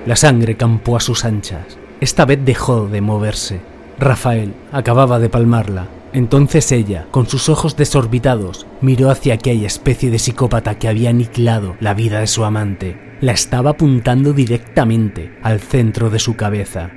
La 0.05 0.16
sangre 0.16 0.57
campó 0.57 0.97
a 0.97 1.00
sus 1.00 1.25
anchas. 1.25 1.78
Esta 2.00 2.25
vez 2.25 2.40
dejó 2.45 2.88
de 2.88 3.00
moverse. 3.00 3.61
Rafael 3.99 4.52
acababa 4.73 5.19
de 5.21 5.28
palmarla 5.28 5.87
entonces 6.16 6.73
ella, 6.73 7.07
con 7.11 7.28
sus 7.28 7.50
ojos 7.50 7.76
desorbitados, 7.76 8.66
miró 8.81 9.11
hacia 9.11 9.35
aquella 9.35 9.66
especie 9.66 10.11
de 10.11 10.19
psicópata 10.19 10.78
que 10.78 10.88
había 10.88 11.11
aniquilado 11.11 11.76
la 11.78 11.93
vida 11.93 12.21
de 12.21 12.26
su 12.26 12.47
amante. 12.47 13.05
La 13.20 13.32
estaba 13.32 13.70
apuntando 13.70 14.35
directamente 14.35 15.32
al 15.42 15.61
centro 15.61 16.11
de 16.11 16.18
su 16.18 16.37
cabeza. 16.37 16.90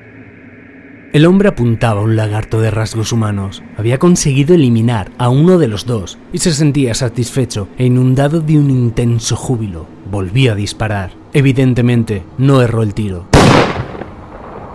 El 1.14 1.26
hombre 1.26 1.48
apuntaba 1.48 2.02
a 2.02 2.04
un 2.04 2.18
lagarto 2.18 2.60
de 2.60 2.72
rasgos 2.72 3.14
humanos. 3.14 3.64
Había 3.78 4.00
conseguido 4.00 4.54
eliminar 4.54 5.12
a 5.18 5.30
uno 5.30 5.58
de 5.58 5.70
los 5.70 5.86
dos 5.86 6.20
y 6.34 6.40
se 6.40 6.52
sentía 6.52 6.94
satisfecho 6.94 7.70
e 7.78 7.86
inundado 7.86 8.42
de 8.42 8.60
un 8.60 8.70
intenso 8.70 9.38
júbilo. 9.38 9.88
Volvió 10.12 10.52
a 10.52 10.56
disparar. 10.56 11.12
Evidentemente, 11.32 12.24
no 12.38 12.62
erró 12.62 12.84
el 12.84 12.94
tiro. 12.94 13.28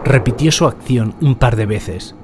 Repitió 0.02 0.50
su 0.50 0.66
acción 0.66 1.14
un 1.20 1.34
par 1.34 1.56
de 1.56 1.66
veces. 1.66 2.16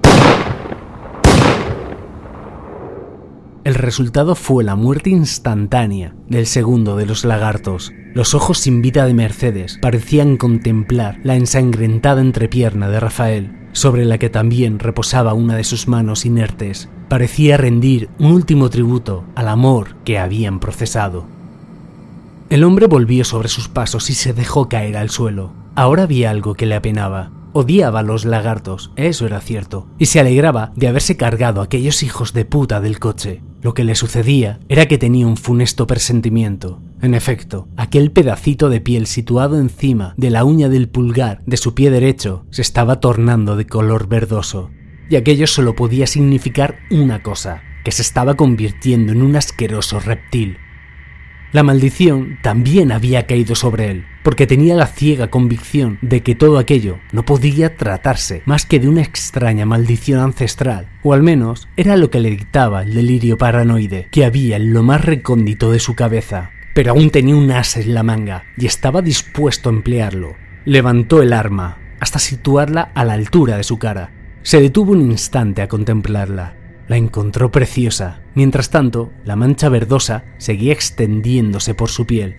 Resultado 3.82 4.34
fue 4.34 4.64
la 4.64 4.76
muerte 4.76 5.10
instantánea 5.10 6.14
del 6.28 6.46
segundo 6.46 6.96
de 6.96 7.06
los 7.06 7.25
lagartos. 7.25 7.92
Los 8.14 8.34
ojos 8.34 8.58
sin 8.58 8.82
vida 8.82 9.06
de 9.06 9.14
Mercedes 9.14 9.78
parecían 9.80 10.37
contemplar 10.37 11.20
la 11.22 11.37
ensangrentada 11.37 12.20
entrepierna 12.20 12.88
de 12.88 13.00
Rafael, 13.00 13.68
sobre 13.72 14.04
la 14.04 14.18
que 14.18 14.30
también 14.30 14.78
reposaba 14.78 15.34
una 15.34 15.56
de 15.56 15.64
sus 15.64 15.88
manos 15.88 16.26
inertes. 16.26 16.88
Parecía 17.08 17.56
rendir 17.56 18.08
un 18.18 18.32
último 18.32 18.70
tributo 18.70 19.25
al 19.34 19.49
amor 19.49 19.96
que 20.04 20.18
habían 20.18 20.60
procesado. 20.60 21.26
El 22.49 22.64
hombre 22.64 22.87
volvió 22.87 23.25
sobre 23.25 23.49
sus 23.49 23.68
pasos 23.68 24.10
y 24.10 24.14
se 24.14 24.32
dejó 24.32 24.68
caer 24.68 24.96
al 24.96 25.10
suelo. 25.10 25.52
Ahora 25.76 26.02
había 26.02 26.30
algo 26.30 26.54
que 26.54 26.66
le 26.66 26.75
apenaba. 26.75 27.30
Odiaba 27.52 28.00
a 28.00 28.02
los 28.04 28.25
lagartos, 28.25 28.92
eso 28.95 29.26
era 29.26 29.40
cierto, 29.40 29.88
y 29.99 30.07
se 30.07 30.21
alegraba 30.21 30.73
de 30.76 30.87
haberse 30.87 31.16
cargado 31.16 31.61
a 31.61 31.64
aquellos 31.64 32.04
hijos 32.04 32.33
de 32.33 32.45
puta 32.45 32.80
del 32.80 33.00
coche. 33.00 33.42
Lo 33.61 33.75
que 33.75 33.83
le 33.83 33.97
sucedía 33.97 34.61
era 34.69 34.87
que 34.87 34.99
tenía 34.99 35.26
un 35.26 35.37
funesto 35.37 35.87
presentimiento. 35.88 36.80
En 37.02 37.12
efecto, 37.12 37.66
aquel 37.76 38.12
pedacito 38.12 38.69
de 38.69 38.80
piel 38.80 39.07
situado 39.07 39.59
encima 39.59 40.14
de 40.16 40.30
la 40.30 40.45
uña 40.45 40.69
del 40.69 40.88
pulgar 40.88 41.42
de 41.45 41.57
su 41.57 41.75
pie 41.75 41.90
derecho 41.90 42.47
se 42.50 42.62
estaba 42.62 43.00
tornando 43.00 43.57
de 43.57 43.66
color 43.66 44.09
verdoso. 44.09 44.71
Y 45.09 45.16
aquello 45.16 45.49
solo 45.49 45.75
podía 45.75 46.07
significar 46.07 46.76
una 46.90 47.21
cosa, 47.21 47.62
que 47.85 47.90
se 47.90 48.02
estaba 48.02 48.35
convirtiendo 48.35 49.12
en 49.12 49.23
un 49.23 49.35
asqueroso 49.35 49.99
reptil. 49.99 50.59
La 51.52 51.64
maldición 51.64 52.38
también 52.42 52.92
había 52.92 53.26
caído 53.26 53.57
sobre 53.57 53.90
él, 53.90 54.07
porque 54.23 54.47
tenía 54.47 54.76
la 54.76 54.87
ciega 54.87 55.30
convicción 55.30 55.99
de 56.00 56.23
que 56.23 56.37
todo 56.37 56.59
aquello 56.59 57.00
no 57.11 57.25
podía 57.25 57.76
tratarse 57.76 58.42
más 58.45 58.66
que 58.66 58.78
de 58.78 58.88
una 58.88 59.02
extraña 59.02 59.66
maldición 59.66 60.21
ancestral, 60.21 60.87
o 61.02 61.12
al 61.12 61.25
menos 61.25 61.69
era 61.76 61.97
lo 61.97 62.09
que 62.09 62.21
le 62.21 62.30
dictaba 62.30 62.83
el 62.83 62.95
delirio 62.95 63.37
paranoide 63.37 64.07
que 64.12 64.25
había 64.25 64.57
en 64.57 64.73
lo 64.73 64.85
más 64.85 65.04
recóndito 65.04 65.73
de 65.73 65.80
su 65.80 65.97
cabeza. 65.97 66.52
Pero 66.73 66.92
aún 66.92 67.11
tenía 67.11 67.35
un 67.35 67.50
as 67.50 67.76
en 67.76 67.95
la 67.95 68.04
manga 68.04 68.45
y 68.57 68.66
estaba 68.66 69.02
dispuesto 69.02 69.71
a 69.71 69.73
emplearlo. 69.73 70.37
Levantó 70.64 71.21
el 71.21 71.33
arma 71.33 71.78
hasta 71.99 72.21
situarla 72.21 72.92
a 72.95 73.04
la 73.04 73.14
altura 73.14 73.57
de 73.57 73.64
su 73.64 73.76
cara. 73.76 74.12
Se 74.42 74.61
detuvo 74.61 74.92
un 74.92 75.02
instante 75.02 75.62
a 75.62 75.69
contemplarla 75.69 76.59
la 76.90 76.97
encontró 76.97 77.52
preciosa. 77.52 78.20
Mientras 78.35 78.70
tanto, 78.70 79.12
la 79.25 79.37
mancha 79.37 79.68
verdosa 79.68 80.25
seguía 80.38 80.73
extendiéndose 80.73 81.73
por 81.73 81.88
su 81.88 82.04
piel. 82.04 82.38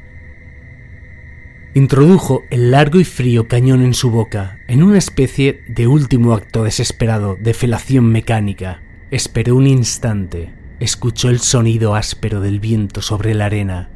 Introdujo 1.74 2.42
el 2.50 2.70
largo 2.70 3.00
y 3.00 3.06
frío 3.06 3.48
cañón 3.48 3.82
en 3.82 3.94
su 3.94 4.12
boca, 4.12 4.60
en 4.68 4.84
una 4.84 4.98
especie 4.98 5.64
de 5.70 5.88
último 5.88 6.34
acto 6.34 6.66
desesperado 6.66 7.38
de 7.40 7.54
felación 7.54 8.08
mecánica. 8.08 8.82
Esperó 9.10 9.56
un 9.56 9.68
instante, 9.68 10.54
escuchó 10.82 11.30
el 11.30 11.40
sonido 11.40 11.96
áspero 11.96 12.42
del 12.42 12.60
viento 12.60 13.02
sobre 13.02 13.34
la 13.34 13.46
arena, 13.46 13.90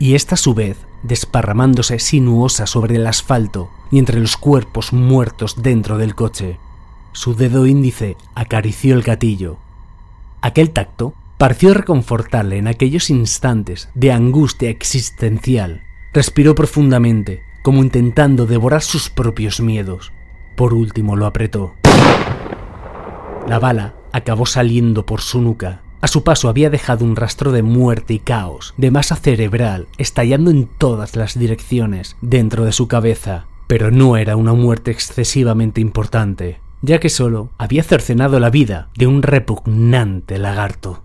y 0.00 0.16
esta 0.16 0.34
a 0.34 0.38
su 0.38 0.54
vez 0.54 0.76
desparramándose 1.04 2.00
sinuosa 2.00 2.66
sobre 2.66 2.96
el 2.96 3.06
asfalto 3.06 3.70
y 3.92 4.00
entre 4.00 4.18
los 4.18 4.36
cuerpos 4.36 4.92
muertos 4.92 5.62
dentro 5.62 5.98
del 5.98 6.16
coche. 6.16 6.58
Su 7.12 7.36
dedo 7.36 7.64
índice 7.64 8.16
acarició 8.34 8.96
el 8.96 9.02
gatillo 9.02 9.60
Aquel 10.42 10.70
tacto 10.70 11.14
pareció 11.36 11.74
reconfortarle 11.74 12.56
en 12.56 12.66
aquellos 12.66 13.10
instantes 13.10 13.90
de 13.94 14.12
angustia 14.12 14.70
existencial. 14.70 15.82
Respiró 16.12 16.54
profundamente, 16.54 17.42
como 17.62 17.82
intentando 17.82 18.46
devorar 18.46 18.82
sus 18.82 19.10
propios 19.10 19.60
miedos. 19.60 20.12
Por 20.56 20.72
último 20.72 21.14
lo 21.16 21.26
apretó. 21.26 21.74
La 23.46 23.58
bala 23.58 23.94
acabó 24.12 24.46
saliendo 24.46 25.04
por 25.04 25.20
su 25.20 25.42
nuca. 25.42 25.82
A 26.00 26.08
su 26.08 26.24
paso 26.24 26.48
había 26.48 26.70
dejado 26.70 27.04
un 27.04 27.16
rastro 27.16 27.52
de 27.52 27.62
muerte 27.62 28.14
y 28.14 28.18
caos, 28.18 28.72
de 28.78 28.90
masa 28.90 29.16
cerebral, 29.16 29.88
estallando 29.98 30.50
en 30.50 30.66
todas 30.66 31.16
las 31.16 31.38
direcciones 31.38 32.16
dentro 32.22 32.64
de 32.64 32.72
su 32.72 32.88
cabeza. 32.88 33.46
Pero 33.66 33.90
no 33.90 34.16
era 34.16 34.36
una 34.36 34.54
muerte 34.54 34.90
excesivamente 34.90 35.82
importante 35.82 36.60
ya 36.82 36.98
que 36.98 37.08
solo 37.08 37.50
había 37.58 37.82
cercenado 37.82 38.40
la 38.40 38.50
vida 38.50 38.88
de 38.96 39.06
un 39.06 39.22
repugnante 39.22 40.38
lagarto. 40.38 41.02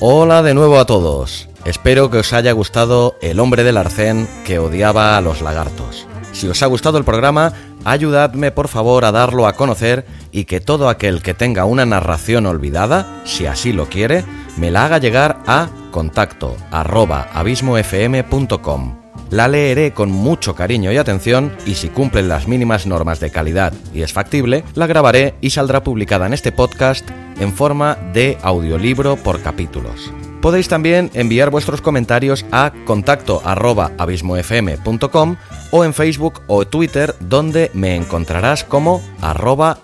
Hola 0.00 0.42
de 0.42 0.54
nuevo 0.54 0.78
a 0.78 0.84
todos. 0.84 1.48
Espero 1.64 2.10
que 2.10 2.18
os 2.18 2.32
haya 2.34 2.52
gustado 2.52 3.16
El 3.22 3.40
hombre 3.40 3.64
del 3.64 3.78
arcén 3.78 4.28
que 4.44 4.58
odiaba 4.58 5.16
a 5.16 5.20
los 5.22 5.40
lagartos. 5.40 6.06
Si 6.32 6.46
os 6.48 6.62
ha 6.62 6.66
gustado 6.66 6.98
el 6.98 7.04
programa, 7.04 7.52
ayudadme 7.84 8.50
por 8.50 8.68
favor 8.68 9.04
a 9.04 9.12
darlo 9.12 9.46
a 9.46 9.54
conocer 9.54 10.04
y 10.32 10.44
que 10.44 10.60
todo 10.60 10.88
aquel 10.88 11.22
que 11.22 11.32
tenga 11.32 11.64
una 11.64 11.86
narración 11.86 12.44
olvidada, 12.44 13.22
si 13.24 13.46
así 13.46 13.72
lo 13.72 13.86
quiere, 13.86 14.24
me 14.58 14.70
la 14.70 14.84
haga 14.84 14.98
llegar 14.98 15.38
a 15.46 15.68
contacto 15.90 16.56
arroba 16.70 17.28
abismofm.com 17.32 19.03
la 19.30 19.48
leeré 19.48 19.92
con 19.92 20.10
mucho 20.10 20.54
cariño 20.54 20.92
y 20.92 20.96
atención 20.96 21.52
y 21.66 21.74
si 21.74 21.88
cumplen 21.88 22.28
las 22.28 22.48
mínimas 22.48 22.86
normas 22.86 23.20
de 23.20 23.30
calidad 23.30 23.72
y 23.92 24.02
es 24.02 24.12
factible, 24.12 24.64
la 24.74 24.86
grabaré 24.86 25.34
y 25.40 25.50
saldrá 25.50 25.82
publicada 25.82 26.26
en 26.26 26.34
este 26.34 26.52
podcast 26.52 27.08
en 27.38 27.52
forma 27.52 27.96
de 28.12 28.38
audiolibro 28.42 29.16
por 29.16 29.40
capítulos. 29.42 30.12
Podéis 30.40 30.68
también 30.68 31.10
enviar 31.14 31.48
vuestros 31.48 31.80
comentarios 31.80 32.44
a 32.52 32.72
contacto 32.84 33.40
abismofm.com 33.44 35.36
o 35.70 35.84
en 35.84 35.94
Facebook 35.94 36.42
o 36.48 36.66
Twitter 36.66 37.14
donde 37.18 37.70
me 37.72 37.96
encontrarás 37.96 38.62
como 38.62 39.00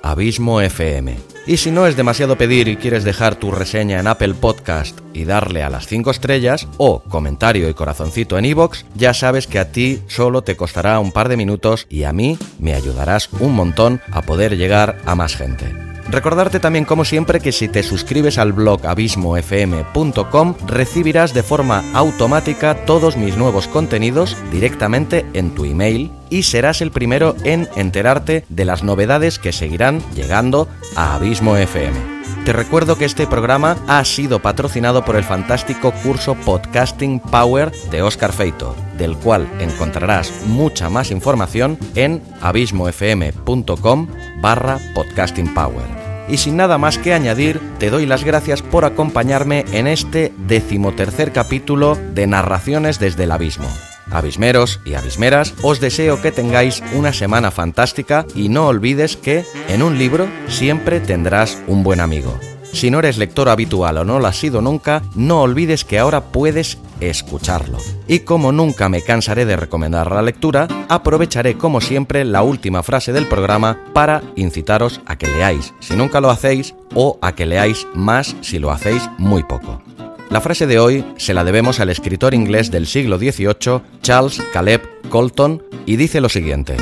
abismofm. 0.02 1.29
Y 1.50 1.56
si 1.56 1.72
no 1.72 1.84
es 1.88 1.96
demasiado 1.96 2.38
pedir 2.38 2.68
y 2.68 2.76
quieres 2.76 3.02
dejar 3.02 3.34
tu 3.34 3.50
reseña 3.50 3.98
en 3.98 4.06
Apple 4.06 4.34
Podcast 4.34 4.96
y 5.12 5.24
darle 5.24 5.64
a 5.64 5.68
las 5.68 5.88
5 5.88 6.12
estrellas 6.12 6.68
o 6.76 7.02
comentario 7.02 7.68
y 7.68 7.74
corazoncito 7.74 8.38
en 8.38 8.44
iVoox, 8.44 8.84
ya 8.94 9.14
sabes 9.14 9.48
que 9.48 9.58
a 9.58 9.72
ti 9.72 10.00
solo 10.06 10.42
te 10.42 10.56
costará 10.56 11.00
un 11.00 11.10
par 11.10 11.28
de 11.28 11.36
minutos 11.36 11.88
y 11.90 12.04
a 12.04 12.12
mí 12.12 12.38
me 12.60 12.74
ayudarás 12.74 13.30
un 13.40 13.56
montón 13.56 14.00
a 14.12 14.22
poder 14.22 14.56
llegar 14.56 15.00
a 15.06 15.16
más 15.16 15.34
gente. 15.34 15.89
Recordarte 16.10 16.58
también, 16.58 16.84
como 16.84 17.04
siempre, 17.04 17.40
que 17.40 17.52
si 17.52 17.68
te 17.68 17.84
suscribes 17.84 18.38
al 18.38 18.52
blog 18.52 18.84
abismofm.com 18.84 20.54
recibirás 20.66 21.32
de 21.32 21.44
forma 21.44 21.84
automática 21.94 22.84
todos 22.84 23.16
mis 23.16 23.36
nuevos 23.36 23.68
contenidos 23.68 24.36
directamente 24.50 25.24
en 25.34 25.54
tu 25.54 25.64
email 25.64 26.10
y 26.28 26.42
serás 26.42 26.80
el 26.80 26.90
primero 26.90 27.36
en 27.44 27.68
enterarte 27.76 28.44
de 28.48 28.64
las 28.64 28.82
novedades 28.82 29.38
que 29.38 29.52
seguirán 29.52 30.02
llegando 30.14 30.68
a 30.96 31.14
Abismo 31.14 31.56
FM. 31.56 32.19
Te 32.44 32.54
recuerdo 32.54 32.96
que 32.96 33.04
este 33.04 33.26
programa 33.26 33.76
ha 33.86 34.02
sido 34.04 34.40
patrocinado 34.40 35.04
por 35.04 35.16
el 35.16 35.24
fantástico 35.24 35.92
curso 36.02 36.34
Podcasting 36.34 37.20
Power 37.20 37.70
de 37.90 38.02
Oscar 38.02 38.32
Feito, 38.32 38.74
del 38.96 39.14
cual 39.16 39.46
encontrarás 39.60 40.32
mucha 40.46 40.88
más 40.88 41.10
información 41.10 41.78
en 41.94 42.22
abismofm.com 42.40 44.08
barra 44.40 44.78
podcasting 44.94 45.52
power. 45.52 45.84
Y 46.28 46.38
sin 46.38 46.56
nada 46.56 46.78
más 46.78 46.96
que 46.96 47.12
añadir, 47.12 47.60
te 47.78 47.90
doy 47.90 48.06
las 48.06 48.24
gracias 48.24 48.62
por 48.62 48.84
acompañarme 48.84 49.64
en 49.72 49.86
este 49.86 50.32
decimotercer 50.38 51.32
capítulo 51.32 51.98
de 52.14 52.26
Narraciones 52.26 52.98
desde 52.98 53.24
el 53.24 53.32
Abismo. 53.32 53.68
Abismeros 54.10 54.80
y 54.84 54.94
abismeras, 54.94 55.54
os 55.62 55.80
deseo 55.80 56.20
que 56.20 56.32
tengáis 56.32 56.82
una 56.94 57.12
semana 57.12 57.50
fantástica 57.50 58.26
y 58.34 58.48
no 58.48 58.66
olvides 58.66 59.16
que 59.16 59.44
en 59.68 59.82
un 59.82 59.98
libro 59.98 60.28
siempre 60.48 61.00
tendrás 61.00 61.58
un 61.66 61.82
buen 61.82 62.00
amigo. 62.00 62.38
Si 62.72 62.90
no 62.90 63.00
eres 63.00 63.18
lector 63.18 63.48
habitual 63.48 63.98
o 63.98 64.04
no 64.04 64.20
lo 64.20 64.26
has 64.26 64.38
sido 64.38 64.60
nunca, 64.60 65.02
no 65.14 65.42
olvides 65.42 65.84
que 65.84 65.98
ahora 65.98 66.20
puedes 66.26 66.78
escucharlo. 67.00 67.78
Y 68.06 68.20
como 68.20 68.52
nunca 68.52 68.88
me 68.88 69.02
cansaré 69.02 69.44
de 69.44 69.56
recomendar 69.56 70.10
la 70.12 70.22
lectura, 70.22 70.68
aprovecharé 70.88 71.56
como 71.56 71.80
siempre 71.80 72.24
la 72.24 72.42
última 72.42 72.82
frase 72.82 73.12
del 73.12 73.26
programa 73.26 73.78
para 73.92 74.22
incitaros 74.36 75.00
a 75.06 75.16
que 75.16 75.26
leáis 75.26 75.74
si 75.80 75.94
nunca 75.94 76.20
lo 76.20 76.30
hacéis 76.30 76.74
o 76.94 77.18
a 77.22 77.34
que 77.34 77.46
leáis 77.46 77.86
más 77.94 78.36
si 78.40 78.58
lo 78.58 78.70
hacéis 78.70 79.08
muy 79.18 79.42
poco. 79.42 79.82
La 80.30 80.40
frase 80.40 80.68
de 80.68 80.78
hoy 80.78 81.04
se 81.16 81.34
la 81.34 81.42
debemos 81.42 81.80
al 81.80 81.90
escritor 81.90 82.34
inglés 82.34 82.70
del 82.70 82.86
siglo 82.86 83.18
XVIII, 83.18 83.82
Charles 84.00 84.40
Caleb 84.52 84.80
Colton, 85.08 85.60
y 85.86 85.96
dice 85.96 86.20
lo 86.20 86.28
siguiente. 86.28 86.76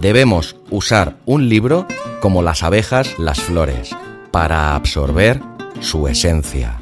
Debemos 0.00 0.54
usar 0.70 1.16
un 1.26 1.48
libro 1.48 1.88
como 2.20 2.42
las 2.42 2.62
abejas 2.62 3.18
las 3.18 3.40
flores 3.40 3.90
para 4.30 4.76
absorber 4.76 5.40
su 5.80 6.06
esencia. 6.06 6.80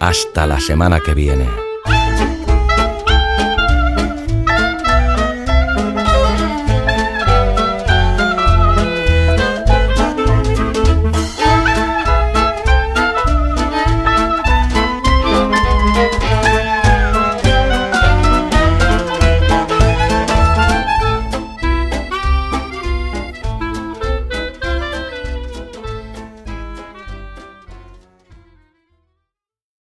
Hasta 0.00 0.44
la 0.48 0.58
semana 0.58 0.98
que 0.98 1.14
viene. 1.14 1.63